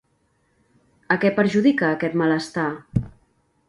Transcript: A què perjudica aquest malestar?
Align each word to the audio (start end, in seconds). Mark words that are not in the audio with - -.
A 1.15 1.19
què 1.25 1.33
perjudica 1.41 1.91
aquest 1.93 2.19
malestar? 2.25 2.69